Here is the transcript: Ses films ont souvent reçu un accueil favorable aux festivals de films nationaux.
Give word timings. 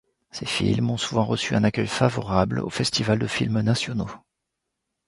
Ses 0.31 0.47
films 0.47 0.89
ont 0.89 0.97
souvent 0.97 1.23
reçu 1.25 1.53
un 1.53 1.63
accueil 1.63 1.85
favorable 1.85 2.59
aux 2.61 2.71
festivals 2.71 3.19
de 3.19 3.27
films 3.27 3.61
nationaux. 3.61 4.09